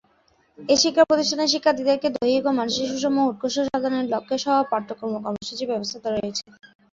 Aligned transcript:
এই 0.59 0.77
শিক্ষা 0.83 1.03
প্রতিষ্ঠানের 1.05 1.51
শিক্ষার্থীদেরকে 1.53 2.07
দৈহিক 2.15 2.43
ও 2.45 2.57
মানসিক 2.59 2.85
সুষম 2.91 3.15
উৎকর্ষ 3.23 3.55
সাধনের 3.67 4.05
লক্ষ্যে 4.13 4.37
সহ-পাঠ্যক্রম 4.43 5.11
কর্মসূচির 5.17 5.69
ব্যবস্থা 5.71 6.07
রয়েছে। 6.09 6.43